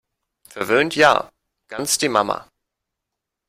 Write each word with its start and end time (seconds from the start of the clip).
Verwöhnt 0.49 0.95
ja- 0.95 1.31
ganz 1.67 1.99
die 1.99 2.09
Mama! 2.09 2.47